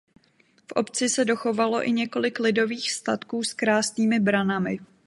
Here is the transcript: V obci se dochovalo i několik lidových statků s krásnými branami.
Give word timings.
V 0.67 0.71
obci 0.75 1.09
se 1.09 1.25
dochovalo 1.25 1.87
i 1.87 1.91
několik 1.91 2.39
lidových 2.39 2.91
statků 2.91 3.43
s 3.43 3.53
krásnými 3.53 4.19
branami. 4.19 4.79